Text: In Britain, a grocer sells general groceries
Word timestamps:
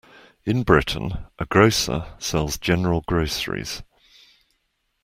In 0.45 0.63
Britain, 0.63 1.27
a 1.37 1.45
grocer 1.47 2.07
sells 2.17 2.57
general 2.57 3.01
groceries 3.01 3.83